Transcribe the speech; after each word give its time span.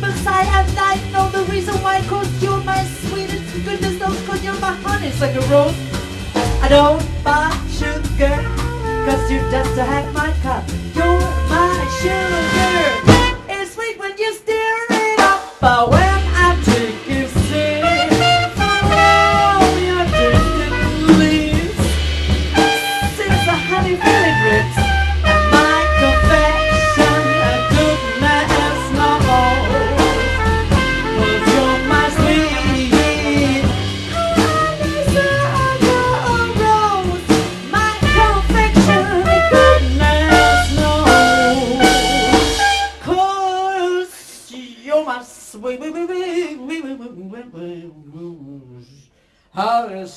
Messiah 0.00 0.64
and 0.64 0.78
I 0.78 0.94
know 1.12 1.28
the 1.30 1.44
reason 1.50 1.74
why 1.82 2.02
Cause 2.02 2.30
you're 2.42 2.62
my 2.64 2.82
sweetest 2.84 3.64
goodness. 3.64 3.98
Knows 4.00 4.20
Cause 4.26 4.42
you're 4.44 4.58
my 4.60 4.74
honey 4.84 5.08
a 5.08 5.40
rose. 5.50 5.74
I 6.62 6.68
don't 6.68 7.02
buy 7.22 7.50
sugar 7.70 8.36
Cause 9.06 9.30
you 9.30 9.40
just 9.50 9.74
to 9.76 9.84
have 9.84 10.12
my 10.14 10.32
cup. 10.42 10.64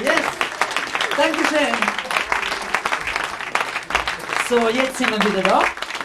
Yes, 0.02 0.26
Dankeschön. 1.16 1.76
So, 4.48 4.68
jetzt 4.70 4.98
sind 4.98 5.10
wir 5.10 5.20
wieder 5.24 5.42
da. 5.42 5.75